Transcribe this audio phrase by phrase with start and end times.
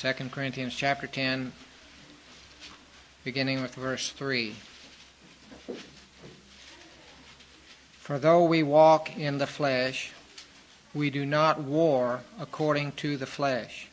[0.00, 1.52] 2 Corinthians chapter 10,
[3.22, 4.54] beginning with verse 3.
[7.98, 10.12] For though we walk in the flesh,
[10.94, 13.88] we do not war according to the flesh.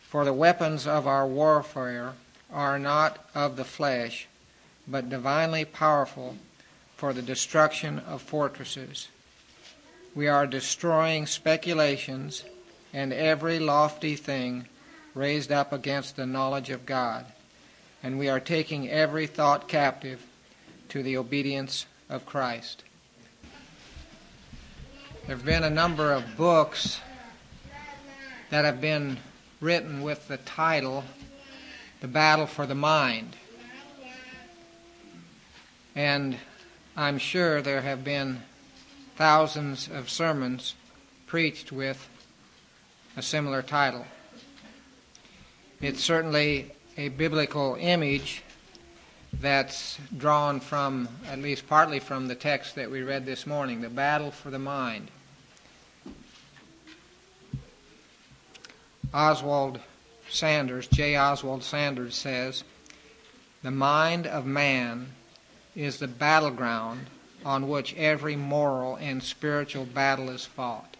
[0.00, 2.14] For the weapons of our warfare
[2.52, 4.26] are not of the flesh,
[4.88, 6.38] but divinely powerful
[6.96, 9.06] for the destruction of fortresses.
[10.12, 12.42] We are destroying speculations
[12.92, 14.66] and every lofty thing
[15.14, 17.26] raised up against the knowledge of God,
[18.02, 20.24] and we are taking every thought captive
[20.88, 22.84] to the obedience of Christ.
[25.26, 27.00] There have been a number of books
[28.50, 29.18] that have been
[29.60, 31.04] written with the title
[32.00, 33.36] The Battle for the Mind.
[35.96, 36.36] And
[36.96, 38.42] I'm sure there have been
[39.16, 40.74] thousands of sermons
[41.26, 42.08] preached with
[43.16, 44.06] a similar title.
[45.84, 48.42] It's certainly a biblical image
[49.34, 53.90] that's drawn from, at least partly from the text that we read this morning, the
[53.90, 55.10] battle for the mind.
[59.12, 59.78] Oswald
[60.30, 61.18] Sanders, J.
[61.18, 62.64] Oswald Sanders says,
[63.62, 65.08] The mind of man
[65.76, 67.08] is the battleground
[67.44, 70.96] on which every moral and spiritual battle is fought.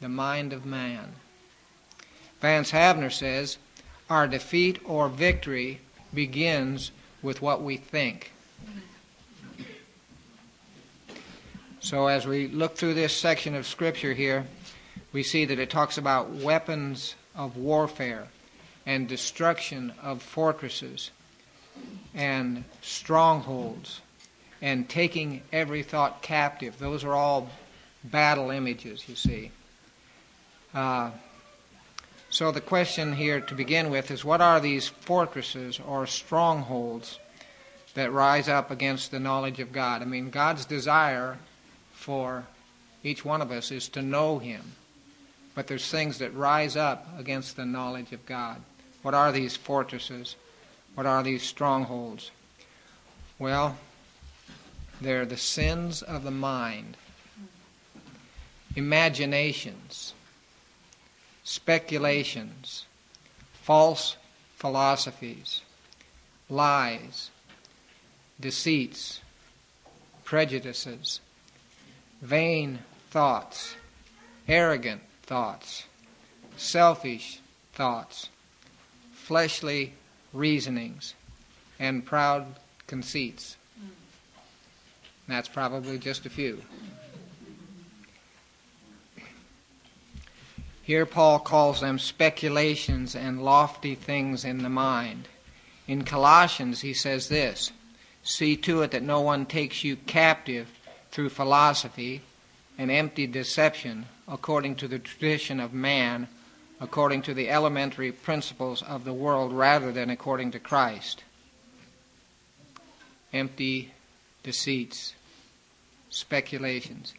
[0.00, 1.12] The mind of man.
[2.40, 3.58] Vance Havner says,
[4.10, 5.80] Our defeat or victory
[6.14, 6.90] begins
[7.22, 8.32] with what we think.
[11.80, 14.46] So, as we look through this section of Scripture here,
[15.12, 18.28] we see that it talks about weapons of warfare
[18.84, 21.10] and destruction of fortresses
[22.14, 24.00] and strongholds
[24.60, 26.78] and taking every thought captive.
[26.78, 27.48] Those are all
[28.02, 29.50] battle images, you see.
[30.74, 31.10] Uh,
[32.30, 37.18] so the question here to begin with is what are these fortresses or strongholds
[37.94, 40.02] that rise up against the knowledge of God?
[40.02, 41.38] I mean, God's desire
[41.92, 42.46] for
[43.02, 44.72] each one of us is to know Him.
[45.54, 48.60] But there's things that rise up against the knowledge of God.
[49.02, 50.36] What are these fortresses?
[50.94, 52.30] What are these strongholds?
[53.38, 53.76] Well,
[55.00, 56.96] they're the sins of the mind,
[58.74, 60.14] imaginations,
[61.48, 62.84] speculations,
[63.54, 64.16] false
[64.56, 65.62] philosophies,
[66.50, 67.30] lies,
[68.38, 69.20] deceits,
[70.24, 71.20] prejudices,
[72.20, 72.78] vain
[73.10, 73.76] thoughts,
[74.46, 75.84] arrogant thoughts,
[76.58, 77.40] selfish
[77.72, 78.28] thoughts,
[79.14, 79.94] fleshly
[80.34, 81.14] reasonings,
[81.78, 82.44] and proud
[82.86, 83.56] conceits.
[85.26, 86.60] That's probably just a few.
[90.88, 95.28] Here, Paul calls them speculations and lofty things in the mind.
[95.86, 97.72] In Colossians, he says this
[98.22, 100.66] See to it that no one takes you captive
[101.10, 102.22] through philosophy
[102.78, 106.26] and empty deception according to the tradition of man,
[106.80, 111.22] according to the elementary principles of the world, rather than according to Christ.
[113.34, 113.92] Empty
[114.42, 115.12] deceits,
[116.08, 117.12] speculations.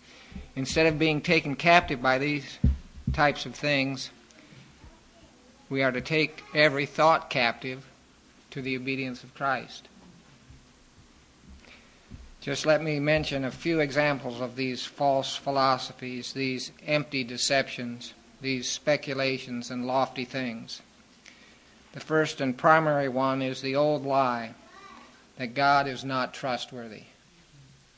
[0.56, 2.58] Instead of being taken captive by these
[3.14, 4.10] types of things,
[5.70, 7.86] we are to take every thought captive
[8.52, 9.88] to the obedience of Christ.
[12.42, 18.70] Just let me mention a few examples of these false philosophies, these empty deceptions, these
[18.70, 20.82] speculations and lofty things.
[21.94, 24.54] The first and primary one is the old lie
[25.38, 27.04] that God is not trustworthy.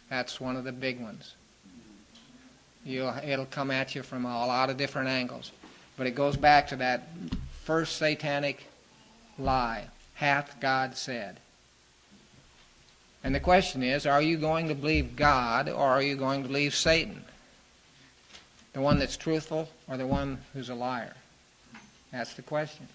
[0.10, 1.36] That's one of the big ones.
[2.84, 5.52] You'll, it'll come at you from a lot of different angles.
[5.98, 7.10] But it goes back to that
[7.64, 8.66] first satanic
[9.38, 11.40] lie hath God said.
[13.24, 16.48] And the question is are you going to believe God or are you going to
[16.48, 17.24] believe Satan?
[18.74, 21.14] The one that's truthful or the one who's a liar?
[22.12, 22.88] That's the question.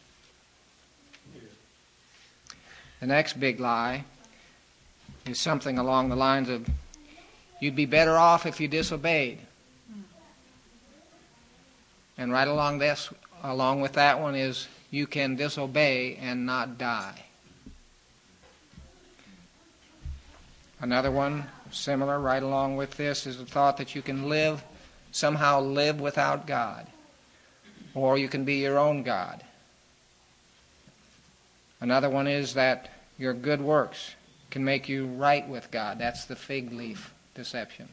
[3.00, 4.05] The next big lie
[5.26, 6.69] is something along the lines of
[7.61, 9.38] you'd be better off if you disobeyed.
[12.18, 13.10] And right along this
[13.42, 17.24] along with that one is you can disobey and not die.
[20.80, 24.62] Another one, similar, right along with this, is the thought that you can live,
[25.10, 26.86] somehow live without God,
[27.94, 29.42] or you can be your own God.
[31.80, 34.14] Another one is that your good works
[34.50, 35.98] can make you right with God.
[35.98, 37.88] That's the fig leaf deception.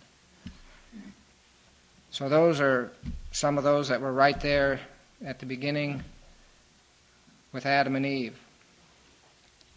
[2.14, 2.92] So, those are
[3.32, 4.80] some of those that were right there
[5.26, 6.04] at the beginning
[7.52, 8.38] with Adam and Eve.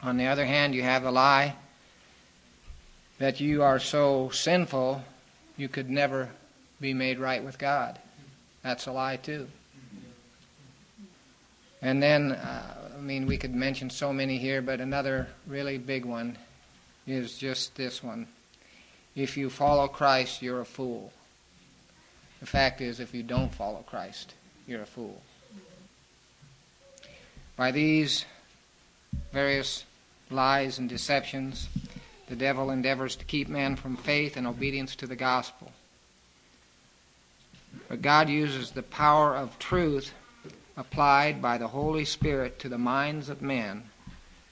[0.03, 1.57] On the other hand, you have the lie
[3.17, 5.03] that you are so sinful
[5.57, 6.29] you could never
[6.79, 7.99] be made right with God.
[8.63, 9.49] That's a lie, too.
[11.81, 16.05] And then, uh, I mean, we could mention so many here, but another really big
[16.05, 16.37] one
[17.07, 18.27] is just this one.
[19.15, 21.15] If you follow Christ, you're a fool.
[22.47, 24.33] The fact is, if you don't follow Christ,
[24.69, 25.21] you're a fool.
[27.57, 28.25] By these
[29.33, 29.85] various
[30.31, 31.69] lies and deceptions,
[32.29, 35.73] the devil endeavors to keep men from faith and obedience to the gospel.
[37.89, 40.13] But God uses the power of truth
[40.77, 43.91] applied by the Holy Spirit to the minds of men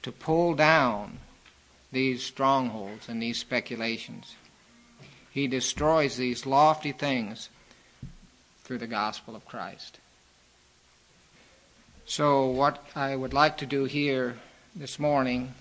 [0.03, 1.19] to pull down
[1.93, 4.35] these strongholds and these speculations.
[5.31, 7.51] He destroys these lofty things
[8.65, 9.99] through the gospel of Christ.
[12.07, 14.37] So, what I would like to do here
[14.75, 15.55] this morning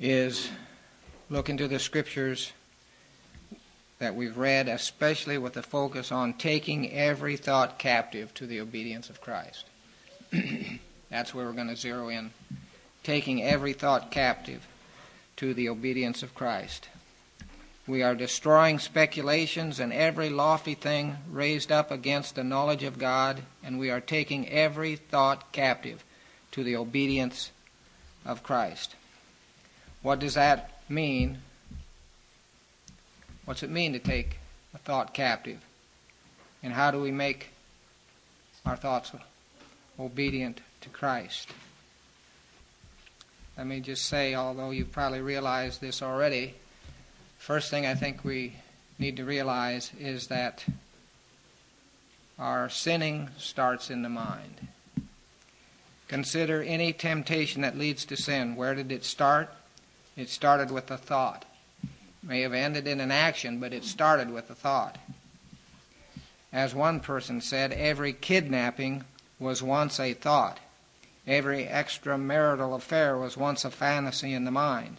[0.00, 0.50] is
[1.30, 2.52] look into the scriptures
[3.98, 9.10] that we've read, especially with the focus on taking every thought captive to the obedience
[9.10, 9.64] of Christ.
[11.10, 12.30] That's where we're going to zero in.
[13.02, 14.66] Taking every thought captive
[15.36, 16.88] to the obedience of Christ.
[17.88, 23.40] We are destroying speculations and every lofty thing raised up against the knowledge of God,
[23.64, 26.04] and we are taking every thought captive
[26.50, 27.50] to the obedience
[28.26, 28.94] of Christ.
[30.02, 31.38] What does that mean?
[33.46, 34.36] What's it mean to take
[34.74, 35.64] a thought captive?
[36.62, 37.48] And how do we make
[38.66, 39.12] our thoughts
[39.98, 41.48] obedient to Christ?
[43.56, 46.54] Let me just say, although you've probably realized this already,
[47.38, 48.56] First thing I think we
[48.98, 50.64] need to realize is that
[52.38, 54.68] our sinning starts in the mind.
[56.08, 58.54] Consider any temptation that leads to sin.
[58.54, 59.50] Where did it start?
[60.16, 61.44] It started with a thought.
[61.82, 64.98] It may have ended in an action, but it started with a thought.
[66.52, 69.04] As one person said, every kidnapping
[69.38, 70.58] was once a thought.
[71.26, 74.96] Every extramarital affair was once a fantasy in the mind.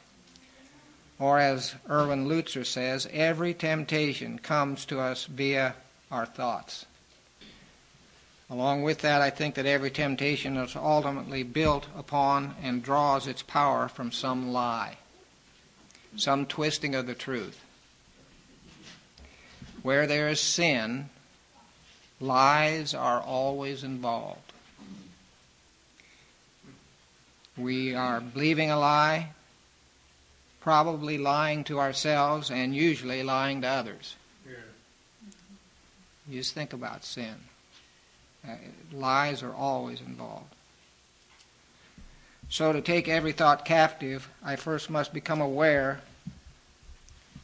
[1.19, 5.75] Or as Erwin Lutzer says, every temptation comes to us via
[6.09, 6.85] our thoughts.
[8.49, 13.43] Along with that, I think that every temptation is ultimately built upon and draws its
[13.43, 14.97] power from some lie,
[16.15, 17.59] some twisting of the truth.
[19.83, 21.09] Where there is sin,
[22.19, 24.53] lies are always involved.
[27.55, 29.31] We are believing a lie,
[30.59, 34.15] probably lying to ourselves and usually lying to others.
[34.47, 34.55] Yeah.
[36.27, 37.35] You just think about sin.
[38.47, 38.55] Uh,
[38.93, 40.53] lies are always involved.
[42.49, 46.01] So, to take every thought captive, I first must become aware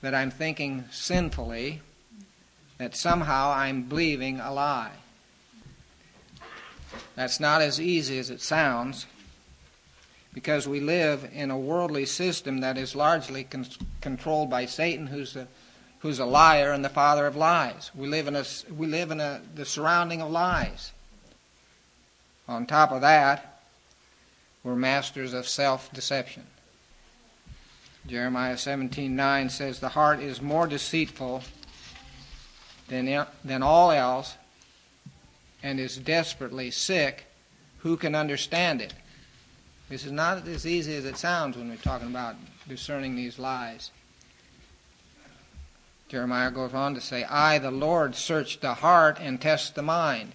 [0.02, 1.82] that I'm thinking sinfully,
[2.78, 4.92] that somehow I'm believing a lie.
[7.16, 9.06] That's not as easy as it sounds
[10.36, 13.66] because we live in a worldly system that is largely con-
[14.02, 15.48] controlled by Satan, who's a,
[16.00, 17.90] who's a liar and the father of lies.
[17.96, 18.44] We live in, a,
[18.78, 20.92] we live in a, the surrounding of lies.
[22.50, 23.62] On top of that,
[24.62, 26.44] we're masters of self deception.
[28.06, 31.44] Jeremiah 17:9 says, The heart is more deceitful
[32.90, 34.36] than, than all else
[35.64, 37.26] and is desperately sick.
[37.80, 38.94] Who can understand it?
[39.88, 42.36] This is not as easy as it sounds when we're talking about
[42.68, 43.92] discerning these lies.
[46.08, 50.34] Jeremiah goes on to say, I, the Lord, search the heart and test the mind.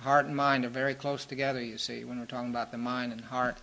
[0.00, 3.12] Heart and mind are very close together, you see, when we're talking about the mind
[3.12, 3.58] and heart.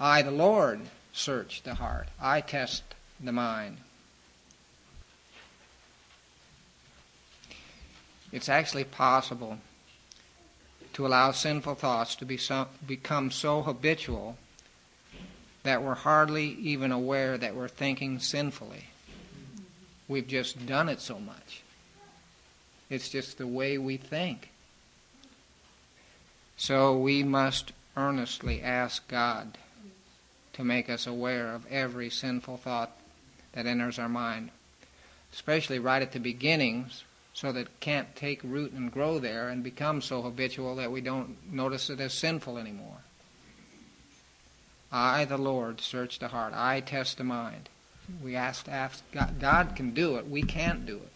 [0.00, 0.80] I, the Lord,
[1.12, 2.08] search the heart.
[2.20, 2.82] I test
[3.20, 3.78] the mind.
[8.32, 9.58] It's actually possible
[10.98, 14.36] to allow sinful thoughts to be so, become so habitual
[15.62, 18.82] that we're hardly even aware that we're thinking sinfully.
[20.08, 21.62] We've just done it so much.
[22.90, 24.48] It's just the way we think.
[26.56, 29.56] So we must earnestly ask God
[30.54, 32.90] to make us aware of every sinful thought
[33.52, 34.50] that enters our mind,
[35.32, 39.62] especially right at the beginnings so that it can't take root and grow there and
[39.62, 42.98] become so habitual that we don't notice it as sinful anymore.
[44.90, 46.52] I, the Lord, search the heart.
[46.54, 47.68] I test the mind.
[48.22, 50.28] We ask, ask God, God can do it.
[50.28, 51.12] We can't do it.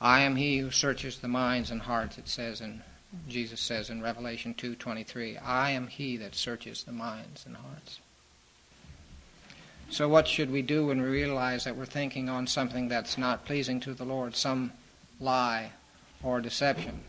[0.00, 2.82] I am he who searches the minds and hearts, it says in
[3.28, 8.00] Jesus says in Revelation 2:23, I am he that searches the minds and hearts.
[9.90, 13.44] So what should we do when we realize that we're thinking on something that's not
[13.44, 14.72] pleasing to the Lord, some
[15.20, 15.70] lie
[16.22, 17.00] or deception?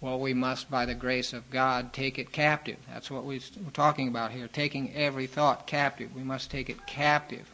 [0.00, 2.76] Well, we must, by the grace of God, take it captive.
[2.92, 3.40] That's what we're
[3.72, 6.14] talking about here, taking every thought captive.
[6.14, 7.50] We must take it captive.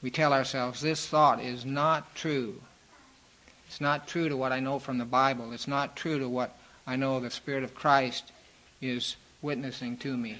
[0.00, 2.62] We tell ourselves, this thought is not true.
[3.66, 5.52] It's not true to what I know from the Bible.
[5.52, 8.30] It's not true to what I know the Spirit of Christ
[8.80, 10.38] is witnessing to me.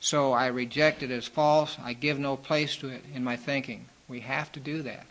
[0.00, 1.76] So I reject it as false.
[1.82, 3.86] I give no place to it in my thinking.
[4.08, 5.06] We have to do that.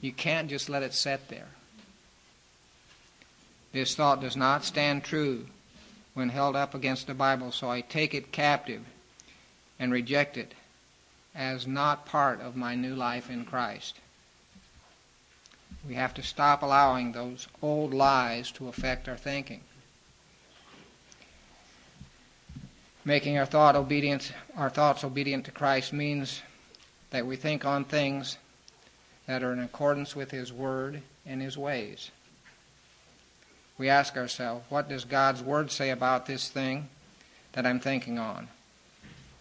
[0.00, 1.48] You can't just let it sit there.
[3.72, 5.46] This thought does not stand true
[6.14, 8.82] when held up against the Bible, so I take it captive
[9.78, 10.54] and reject it
[11.34, 13.96] as not part of my new life in Christ.
[15.86, 19.60] We have to stop allowing those old lies to affect our thinking.
[23.06, 26.42] Making our thought our thoughts obedient to Christ means
[27.10, 28.36] that we think on things
[29.28, 32.10] that are in accordance with His Word and His ways.
[33.78, 36.88] We ask ourselves, what does God's Word say about this thing
[37.52, 38.48] that I'm thinking on?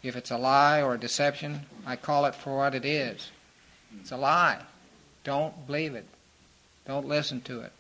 [0.04, 3.32] If it's a lie or a deception, I call it for what it is.
[4.00, 4.60] It's a lie.
[5.24, 6.06] Don't believe it.
[6.86, 7.72] Don't listen to it.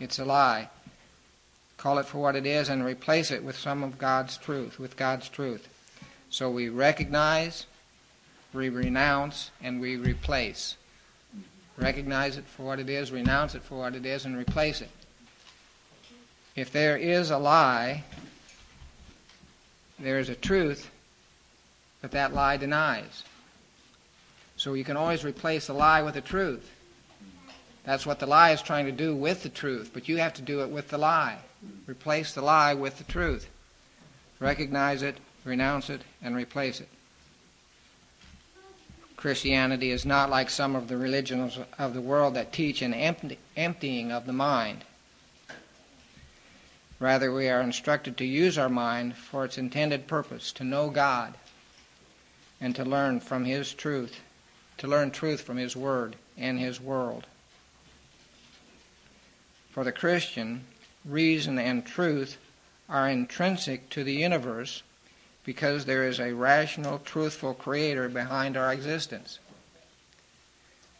[0.00, 0.70] It's a lie.
[1.78, 4.96] Call it for what it is and replace it with some of God's truth, with
[4.96, 5.68] God's truth.
[6.28, 7.66] So we recognize,
[8.52, 10.76] we renounce, and we replace.
[11.76, 14.90] Recognize it for what it is, renounce it for what it is, and replace it.
[16.56, 18.02] If there is a lie,
[20.00, 20.90] there is a truth
[22.02, 23.22] that that lie denies.
[24.56, 26.68] So you can always replace a lie with a truth.
[27.84, 30.42] That's what the lie is trying to do with the truth, but you have to
[30.42, 31.38] do it with the lie.
[31.86, 33.48] Replace the lie with the truth.
[34.40, 36.88] Recognize it, renounce it, and replace it.
[39.16, 43.38] Christianity is not like some of the religions of the world that teach an empty,
[43.56, 44.84] emptying of the mind.
[47.00, 51.34] Rather, we are instructed to use our mind for its intended purpose, to know God,
[52.60, 54.20] and to learn from His truth,
[54.78, 57.26] to learn truth from His Word and His world.
[59.70, 60.64] For the Christian,
[61.08, 62.36] reason and truth
[62.88, 64.82] are intrinsic to the universe
[65.44, 69.38] because there is a rational, truthful creator behind our existence.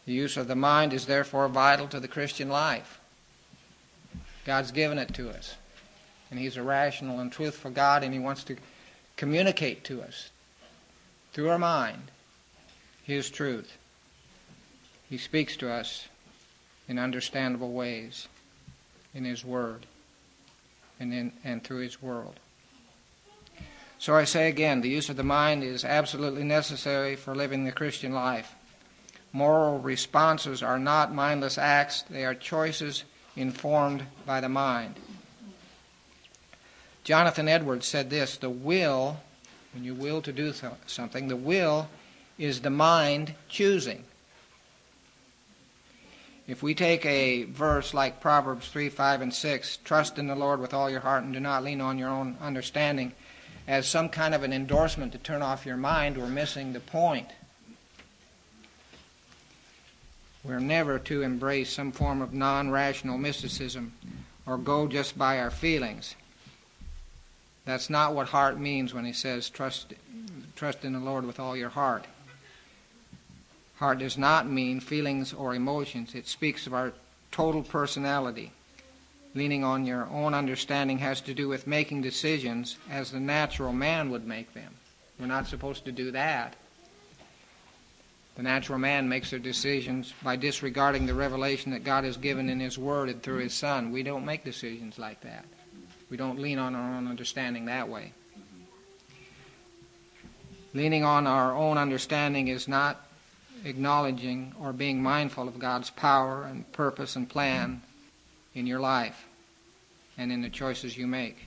[0.05, 2.99] The use of the mind is therefore vital to the Christian life.
[4.45, 5.55] God's given it to us.
[6.31, 8.57] And He's a rational and truthful God, and He wants to
[9.17, 10.29] communicate to us
[11.33, 12.11] through our mind
[13.03, 13.77] His truth.
[15.09, 16.07] He speaks to us
[16.87, 18.27] in understandable ways
[19.13, 19.85] in His Word
[20.99, 22.39] and, in, and through His world.
[23.97, 27.71] So I say again, the use of the mind is absolutely necessary for living the
[27.71, 28.55] Christian life.
[29.33, 33.03] Moral responses are not mindless acts, they are choices
[33.35, 34.95] informed by the mind.
[37.03, 39.19] Jonathan Edwards said this the will,
[39.73, 40.53] when you will to do
[40.87, 41.89] something, the will
[42.37, 44.03] is the mind choosing.
[46.49, 50.59] If we take a verse like Proverbs 3, 5, and 6, trust in the Lord
[50.59, 53.13] with all your heart and do not lean on your own understanding,
[53.67, 57.27] as some kind of an endorsement to turn off your mind, we're missing the point.
[60.43, 63.93] We're never to embrace some form of non rational mysticism
[64.47, 66.15] or go just by our feelings.
[67.63, 69.93] That's not what heart means when he says trust,
[70.55, 72.05] trust in the Lord with all your heart.
[73.79, 76.91] Heart does not mean feelings or emotions, it speaks of our
[77.31, 78.51] total personality.
[79.33, 84.09] Leaning on your own understanding has to do with making decisions as the natural man
[84.09, 84.73] would make them.
[85.17, 86.57] We're not supposed to do that.
[88.35, 92.59] The natural man makes their decisions by disregarding the revelation that God has given in
[92.59, 93.91] His Word and through His Son.
[93.91, 95.45] We don't make decisions like that.
[96.09, 98.11] We don't lean on our own understanding that way.
[100.73, 103.05] Leaning on our own understanding is not
[103.65, 107.81] acknowledging or being mindful of God's power and purpose and plan
[108.53, 109.27] in your life
[110.17, 111.37] and in the choices you make.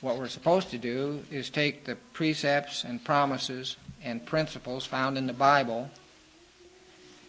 [0.00, 5.26] What we're supposed to do is take the precepts and promises and principles found in
[5.26, 5.90] the Bible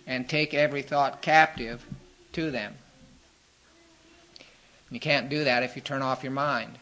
[0.07, 1.86] and take every thought captive
[2.33, 2.75] to them.
[4.89, 6.77] You can't do that if you turn off your mind.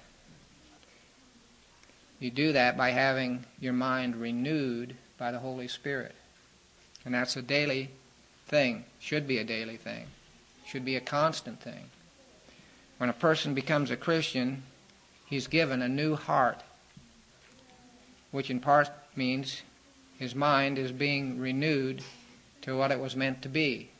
[2.19, 6.15] You do that by having your mind renewed by the Holy Spirit.
[7.05, 7.91] And that's a daily
[8.47, 10.07] thing, should be a daily thing,
[10.65, 11.91] should be a constant thing.
[12.97, 14.63] When a person becomes a Christian,
[15.27, 16.63] he's given a new heart,
[18.31, 19.61] which in part means
[20.17, 22.01] his mind is being renewed
[22.63, 23.91] to what it was meant to be.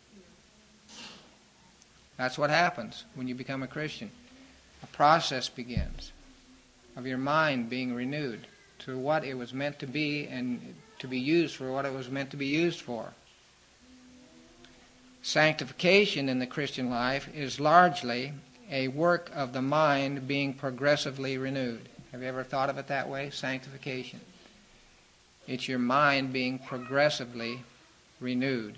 [2.18, 4.10] That's what happens when you become a Christian.
[4.82, 6.14] A process begins
[6.96, 8.48] of your mind being renewed
[8.80, 12.10] to what it was meant to be and to be used for what it was
[12.10, 13.14] meant to be used for.
[15.22, 18.34] Sanctification in the Christian life is largely
[18.72, 21.90] a work of the mind being progressively renewed.
[22.12, 23.30] Have you ever thought of it that way?
[23.30, 24.22] Sanctification.
[25.48, 27.64] It's your mind being progressively
[28.20, 28.78] renewed.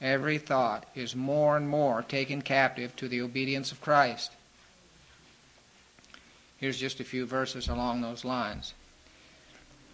[0.00, 4.32] Every thought is more and more taken captive to the obedience of Christ.
[6.56, 8.74] Here's just a few verses along those lines.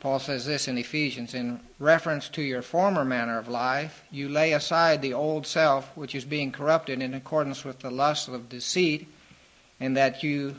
[0.06, 4.52] Paul says this in Ephesians In reference to your former manner of life, you lay
[4.52, 9.08] aside the old self, which is being corrupted in accordance with the lust of deceit,
[9.80, 10.54] and that you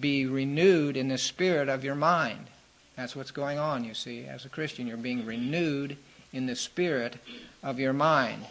[0.00, 2.48] be renewed in the spirit of your mind.
[2.96, 4.26] That's what's going on, you see.
[4.26, 5.96] As a Christian, you're being renewed
[6.32, 7.18] in the spirit
[7.62, 8.46] of your mind.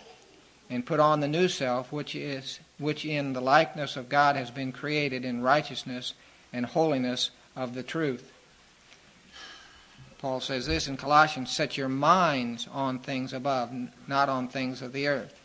[0.69, 4.50] And put on the new self, which is which in the likeness of God has
[4.50, 6.13] been created in righteousness
[6.53, 8.31] and holiness of the truth.
[10.19, 13.72] Paul says this in Colossians set your minds on things above,
[14.07, 15.39] not on things of the earth.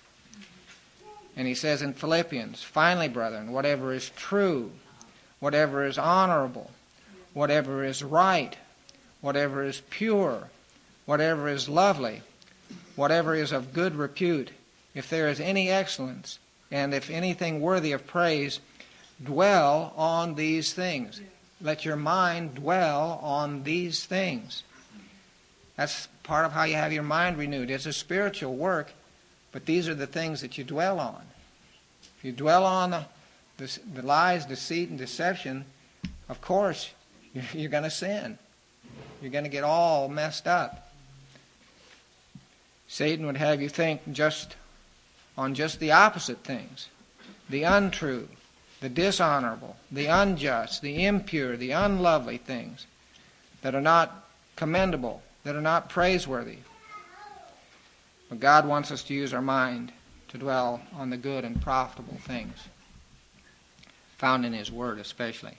[1.36, 4.72] And he says in Philippians, finally, brethren, whatever is true,
[5.38, 6.70] whatever is honorable,
[7.34, 8.56] whatever is right,
[9.20, 10.48] whatever is pure,
[11.06, 12.22] whatever is lovely,
[12.96, 14.50] whatever is of good repute,
[14.94, 16.38] if there is any excellence,
[16.70, 18.60] and if anything worthy of praise,
[19.22, 21.20] dwell on these things.
[21.60, 24.62] Let your mind dwell on these things.
[25.76, 27.70] That's part of how you have your mind renewed.
[27.70, 28.92] It's a spiritual work,
[29.52, 31.22] but these are the things that you dwell on.
[32.18, 33.04] If you dwell on the,
[33.58, 35.64] the, the lies, deceit, and deception,
[36.28, 36.90] of course,
[37.34, 38.38] you're, you're going to sin.
[39.22, 40.90] You're going to get all messed up.
[42.88, 44.56] Satan would have you think just
[45.38, 46.88] on just the opposite things
[47.48, 48.28] the untrue,
[48.80, 52.86] the dishonorable, the unjust, the impure, the unlovely things
[53.62, 56.58] that are not commendable, that are not praiseworthy.
[58.28, 59.92] But God wants us to use our mind
[60.28, 62.56] to dwell on the good and profitable things,
[64.16, 65.58] found in His Word especially.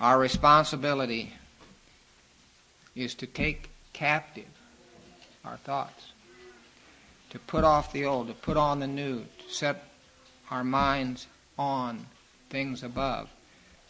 [0.00, 1.34] Our responsibility
[2.94, 4.44] is to take captive
[5.44, 6.12] our thoughts,
[7.30, 9.84] to put off the old, to put on the new, to set
[10.50, 11.26] our minds
[11.58, 12.06] on
[12.50, 13.28] things above,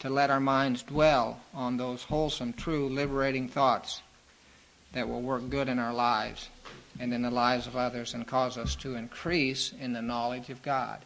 [0.01, 4.03] to let our minds dwell on those wholesome, true, liberating thoughts
[4.93, 6.49] that will work good in our lives
[6.99, 10.63] and in the lives of others and cause us to increase in the knowledge of
[10.63, 11.01] God.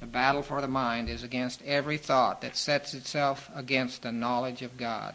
[0.00, 4.62] The battle for the mind is against every thought that sets itself against the knowledge
[4.62, 5.14] of God.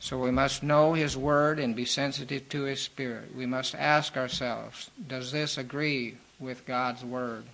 [0.00, 3.34] So we must know His Word and be sensitive to His Spirit.
[3.34, 7.44] We must ask ourselves Does this agree with God's Word?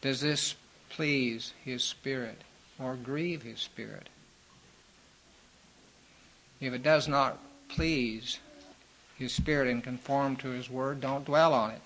[0.00, 0.54] Does this
[0.90, 2.42] please His Spirit
[2.78, 4.08] or grieve His Spirit?
[6.60, 8.38] If it does not please
[9.16, 11.82] His Spirit and conform to His Word, don't dwell on it.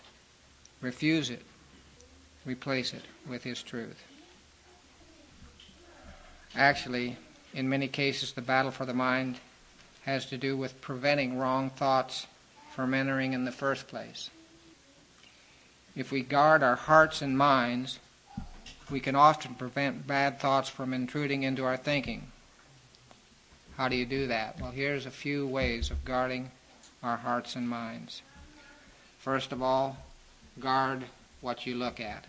[0.80, 1.42] Refuse it.
[2.44, 4.02] Replace it with His truth.
[6.54, 7.16] Actually,
[7.54, 9.38] in many cases, the battle for the mind
[10.04, 12.26] has to do with preventing wrong thoughts
[12.74, 14.30] from entering in the first place.
[15.94, 17.98] If we guard our hearts and minds,
[18.90, 22.28] we can often prevent bad thoughts from intruding into our thinking.
[23.76, 24.60] How do you do that?
[24.60, 26.50] Well, here's a few ways of guarding
[27.02, 28.22] our hearts and minds.
[29.18, 29.98] First of all,
[30.58, 31.04] guard
[31.40, 32.24] what you look at.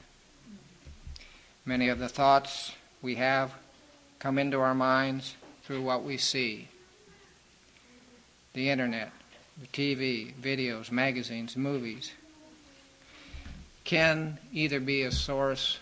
[1.65, 3.53] Many of the thoughts we have
[4.19, 6.67] come into our minds through what we see
[8.53, 9.11] the internet,
[9.59, 12.11] the TV, videos, magazines, movies,
[13.83, 15.79] can either be a source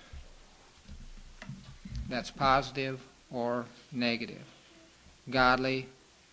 [2.10, 3.00] that's positive
[3.32, 4.44] or negative,
[5.30, 5.88] godly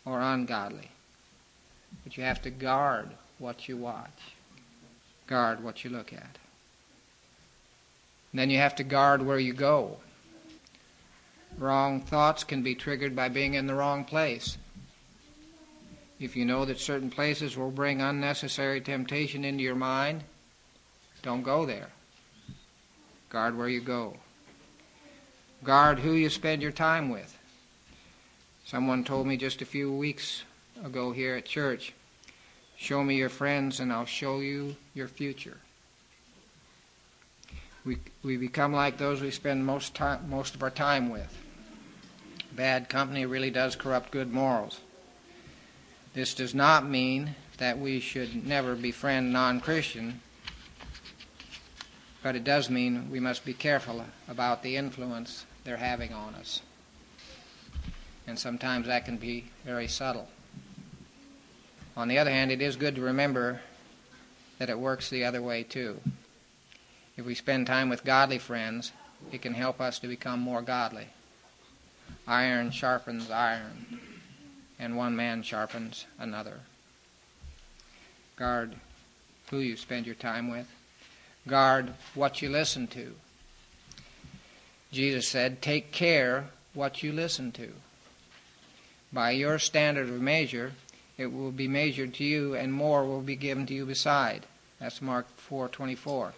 [0.05, 0.91] or ungodly.
[2.05, 4.35] But you have to guard what you watch,
[5.27, 6.39] guard what you look at.
[8.33, 9.99] And then you have to guard where you go.
[11.57, 14.59] Wrong thoughts can be triggered by being in the wrong place.
[16.21, 20.25] If you know that certain places will bring unnecessary temptation into your mind,
[21.23, 21.89] don't go there.
[23.31, 24.17] Guard where you go.
[25.65, 27.37] Guard who you spend your time with.
[28.65, 30.45] Someone told me just a few weeks
[30.85, 31.93] ago here at church.
[32.77, 35.57] Show me your friends, and I'll show you your future.
[37.85, 41.37] We, we become like those we spend most, time, most of our time with.
[42.53, 44.81] Bad company really does corrupt good morals.
[46.15, 50.21] This does not mean that we should never befriend non Christian,
[52.23, 56.63] but it does mean we must be careful about the influence they're having on us.
[58.27, 60.29] And sometimes that can be very subtle.
[61.97, 63.61] On the other hand, it is good to remember
[64.59, 66.01] that it works the other way too.
[67.17, 68.93] If we spend time with godly friends,
[69.33, 71.09] it can help us to become more godly.
[72.27, 74.01] Iron sharpens iron,
[74.79, 76.61] and one man sharpens another.
[78.37, 78.77] Guard
[79.51, 80.69] who you spend your time with.
[81.49, 83.15] Guard what you listen to.
[84.93, 87.73] Jesus said, Take care what you listen to.
[89.13, 90.73] By your standard of measure,
[91.17, 94.47] it will be measured to you, and more will be given to you beside.
[94.79, 96.33] That's Mark 4:24.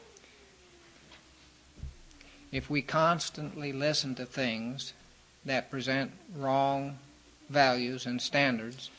[2.50, 4.92] If we constantly listen to things
[5.44, 6.98] that present wrong
[7.48, 8.90] values and standards,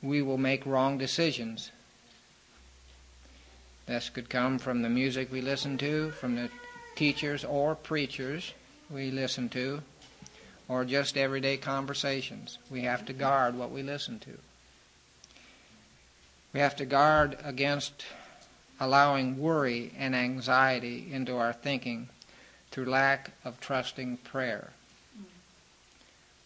[0.00, 1.70] we will make wrong decisions.
[3.86, 6.48] This could come from the music we listen to, from the
[6.94, 8.52] teachers or preachers
[8.88, 9.82] we listen to,
[10.68, 12.58] or just everyday conversations.
[12.70, 14.38] We have to guard what we listen to.
[16.52, 18.04] We have to guard against
[18.78, 22.08] allowing worry and anxiety into our thinking
[22.70, 24.70] through lack of trusting prayer.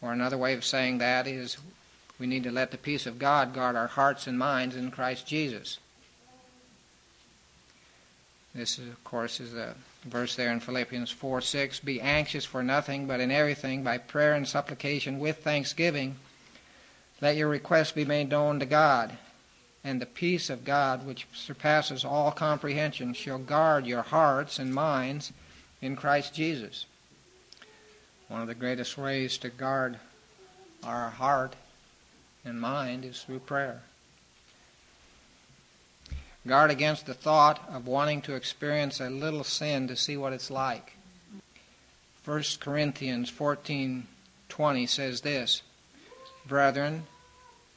[0.01, 1.57] Or another way of saying that is
[2.18, 5.27] we need to let the peace of God guard our hearts and minds in Christ
[5.27, 5.79] Jesus.
[8.57, 9.75] This, is, of course, is a
[10.07, 11.81] verse there in Philippians 4 6.
[11.81, 16.16] Be anxious for nothing, but in everything, by prayer and supplication with thanksgiving,
[17.21, 19.19] let your requests be made known to God
[19.87, 25.33] and the peace of God, which surpasses all comprehension, shall guard your hearts and minds
[25.81, 26.87] in Christ Jesus.
[28.27, 30.01] One of the greatest ways to guard
[30.83, 31.55] our heart
[32.45, 33.83] and mind is through prayer.
[36.47, 40.51] Guard against the thought of wanting to experience a little sin to see what it's
[40.51, 40.93] like.
[42.25, 45.63] 1 Corinthians 14:20 says this,
[46.47, 47.07] Brethren,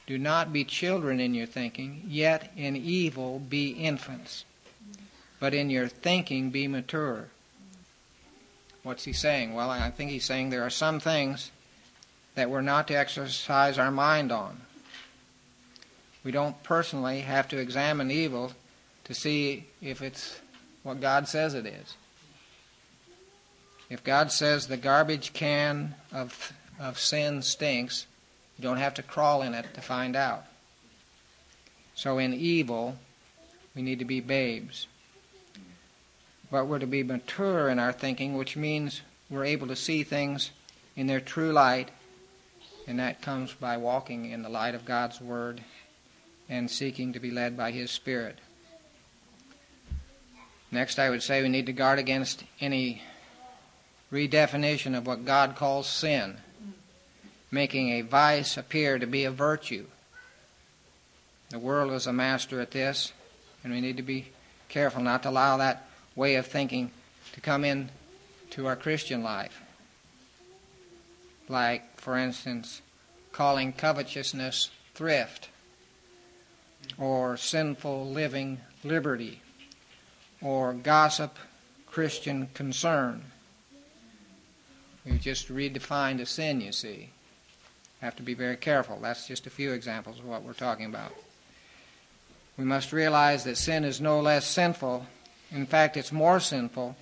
[0.05, 4.45] do not be children in your thinking, yet in evil be infants.
[5.39, 7.27] But in your thinking be mature.
[8.83, 9.53] What's he saying?
[9.53, 11.51] Well, I think he's saying there are some things
[12.35, 14.61] that we're not to exercise our mind on.
[16.23, 18.51] We don't personally have to examine evil
[19.05, 20.39] to see if it's
[20.83, 21.95] what God says it is.
[23.89, 28.05] If God says the garbage can of, of sin stinks,
[28.57, 30.45] you don't have to crawl in it to find out.
[31.95, 32.97] So in evil,
[33.75, 34.87] we need to be babes.
[36.51, 40.51] But we're to be mature in our thinking, which means we're able to see things
[40.95, 41.89] in their true light,
[42.87, 45.61] and that comes by walking in the light of God's Word
[46.49, 48.39] and seeking to be led by His Spirit.
[50.71, 53.01] Next, I would say we need to guard against any
[54.11, 56.37] redefinition of what God calls sin
[57.51, 59.85] making a vice appear to be a virtue.
[61.49, 63.11] The world is a master at this,
[63.63, 64.27] and we need to be
[64.67, 66.91] careful not to allow that way of thinking
[67.33, 67.89] to come in
[68.51, 69.61] to our Christian life.
[71.47, 72.81] Like, for instance,
[73.31, 75.49] calling covetousness thrift,
[76.97, 79.41] or sinful living liberty,
[80.41, 81.37] or gossip
[81.85, 83.23] Christian concern.
[85.05, 87.09] We've just redefined a sin, you see
[88.01, 88.97] have to be very careful.
[89.01, 91.13] That's just a few examples of what we're talking about.
[92.57, 95.05] We must realize that sin is no less sinful.
[95.51, 96.95] In fact, it's more sinful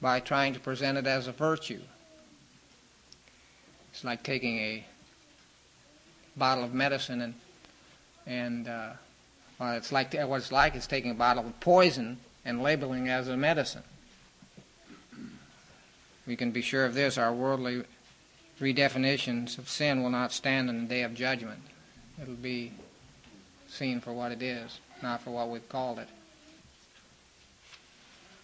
[0.00, 1.80] by trying to present it as a virtue.
[3.92, 4.84] It's like taking a
[6.36, 7.34] bottle of medicine and
[8.26, 8.92] and uh,
[9.60, 13.10] well, it's like what it's like is taking a bottle of poison and labeling it
[13.10, 13.82] as a medicine.
[16.26, 17.84] We can be sure of this: our worldly
[18.58, 21.60] redefinitions of sin will not stand in the day of judgment.
[22.20, 22.72] It'll be
[23.68, 26.08] seen for what it is, not for what we've called it.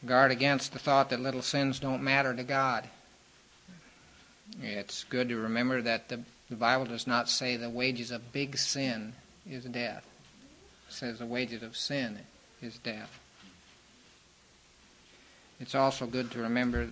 [0.04, 2.84] Guard against the thought that little sins don't matter to God.
[4.62, 8.56] It's good to remember that the, the Bible does not say the wages of big
[8.56, 9.14] sin
[9.48, 10.06] is death.
[10.88, 12.20] Says the wages of sin
[12.62, 13.20] is death.
[15.60, 16.88] It's also good to remember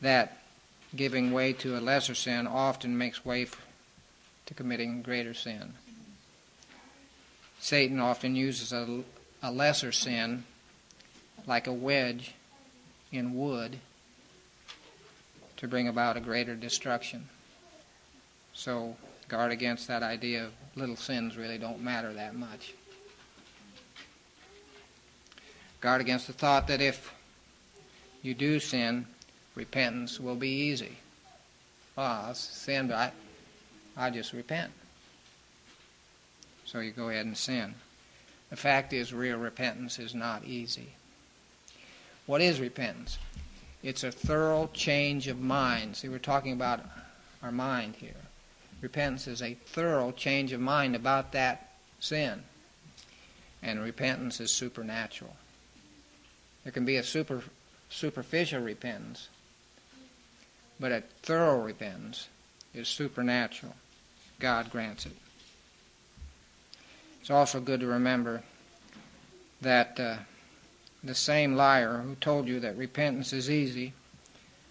[0.00, 0.38] that
[0.94, 3.46] giving way to a lesser sin often makes way
[4.46, 5.74] to committing greater sin.
[7.60, 9.02] Satan often uses a,
[9.42, 10.44] a lesser sin,
[11.46, 12.34] like a wedge
[13.12, 13.78] in wood,
[15.56, 17.28] to bring about a greater destruction.
[18.52, 18.96] So
[19.28, 22.74] guard against that idea of little sins really don't matter that much.
[25.82, 27.12] Guard against the thought that if
[28.22, 29.04] you do sin,
[29.56, 30.96] repentance will be easy.
[31.98, 33.12] Ah, oh, sin, but I,
[33.96, 34.70] I just repent.
[36.64, 37.74] So you go ahead and sin.
[38.48, 40.92] The fact is, real repentance is not easy.
[42.26, 43.18] What is repentance?
[43.82, 45.96] It's a thorough change of mind.
[45.96, 46.80] See, we're talking about
[47.42, 48.14] our mind here.
[48.80, 52.44] Repentance is a thorough change of mind about that sin.
[53.62, 55.34] And repentance is supernatural.
[56.64, 57.42] There can be a super,
[57.88, 59.28] superficial repentance,
[60.78, 62.28] but a thorough repentance
[62.74, 63.74] is supernatural.
[64.38, 65.12] God grants it.
[67.20, 68.42] It's also good to remember
[69.60, 70.16] that uh,
[71.04, 73.92] the same liar who told you that repentance is easy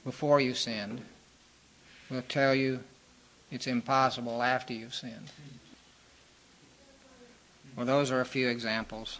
[0.03, 1.01] before you sinned
[2.09, 2.81] will tell you
[3.51, 5.31] it's impossible after you've sinned.
[7.75, 9.19] Well, those are a few examples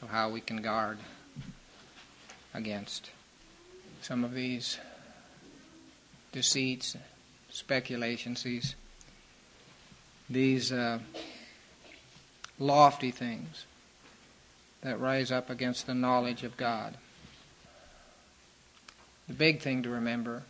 [0.00, 0.98] of how we can guard
[2.54, 3.10] against
[4.02, 4.78] some of these
[6.32, 6.96] deceits,
[7.50, 8.74] speculations, these
[10.28, 11.00] these uh,
[12.58, 13.64] lofty things
[14.82, 16.96] that rise up against the knowledge of God.
[19.26, 20.44] The big thing to remember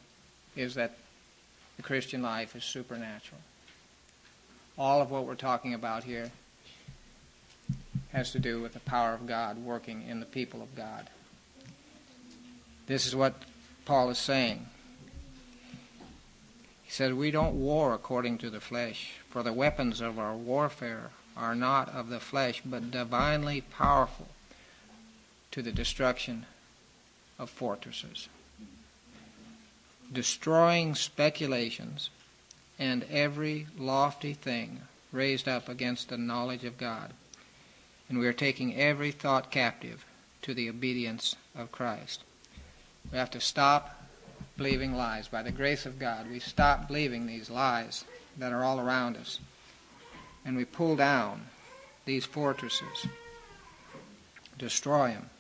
[0.55, 0.97] is that
[1.77, 3.41] the Christian life is supernatural.
[4.79, 6.31] All of what we're talking about here
[8.13, 11.09] has to do with the power of God working in the people of God.
[12.91, 13.35] This is what
[13.85, 14.67] Paul is saying.
[16.83, 21.13] He says, We don't war according to the flesh, for the weapons of our warfare
[21.37, 24.27] are not of the flesh, but divinely powerful
[25.53, 26.47] to the destruction
[27.39, 28.29] of fortresses,
[30.13, 32.11] destroying speculations
[32.77, 34.81] and every lofty thing
[35.13, 37.13] raised up against the knowledge of God.
[38.09, 40.05] And we are taking every thought captive
[40.43, 42.25] to the obedience of Christ.
[43.11, 44.01] We have to stop
[44.57, 45.29] believing lies.
[45.29, 48.05] By the grace of God, we stop believing these lies
[48.39, 49.41] that are all around us.
[50.45, 51.47] And we pull down
[52.05, 53.07] these fortresses,
[54.59, 55.31] destroy them,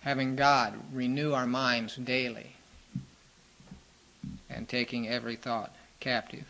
[0.00, 2.52] having God renew our minds daily,
[4.48, 6.46] and taking every thought captive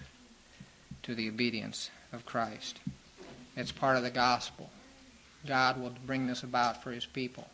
[1.02, 2.78] to the obedience of Christ.
[3.56, 4.70] It's part of the gospel.
[5.46, 7.48] God will bring this about for his people.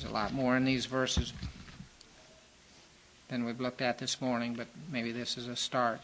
[0.00, 1.32] There's a lot more in these verses
[3.26, 6.00] than we've looked at this morning, but maybe this is a start.